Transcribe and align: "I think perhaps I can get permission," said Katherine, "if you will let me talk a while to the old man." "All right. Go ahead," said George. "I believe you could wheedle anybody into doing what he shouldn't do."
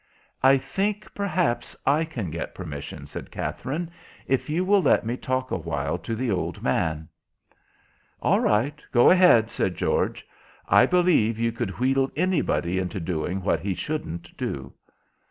"I 0.41 0.57
think 0.57 1.13
perhaps 1.13 1.75
I 1.85 2.05
can 2.05 2.31
get 2.31 2.55
permission," 2.55 3.05
said 3.05 3.29
Katherine, 3.29 3.91
"if 4.25 4.49
you 4.49 4.65
will 4.65 4.81
let 4.81 5.05
me 5.05 5.15
talk 5.15 5.51
a 5.51 5.57
while 5.57 5.99
to 5.99 6.15
the 6.15 6.31
old 6.31 6.63
man." 6.63 7.07
"All 8.19 8.39
right. 8.39 8.81
Go 8.91 9.11
ahead," 9.11 9.51
said 9.51 9.75
George. 9.75 10.25
"I 10.67 10.87
believe 10.87 11.37
you 11.37 11.51
could 11.51 11.77
wheedle 11.77 12.09
anybody 12.15 12.79
into 12.79 12.99
doing 12.99 13.43
what 13.43 13.59
he 13.59 13.75
shouldn't 13.75 14.35
do." 14.37 14.73